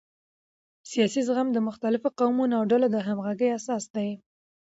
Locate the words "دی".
3.95-4.09